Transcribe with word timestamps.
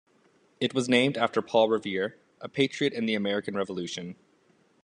It 0.59 0.73
was 0.73 0.89
named 0.89 1.15
after 1.15 1.43
Paul 1.43 1.69
Revere, 1.69 2.17
a 2.39 2.49
patriot 2.49 2.91
in 2.91 3.05
the 3.05 3.13
American 3.13 3.53
Revolution. 3.53 4.15